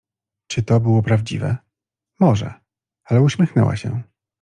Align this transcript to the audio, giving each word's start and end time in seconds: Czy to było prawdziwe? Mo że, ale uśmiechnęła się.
Czy 0.47 0.63
to 0.63 0.79
było 0.79 1.01
prawdziwe? 1.01 1.57
Mo 2.19 2.35
że, 2.35 2.53
ale 3.05 3.21
uśmiechnęła 3.21 3.75
się. 3.75 4.03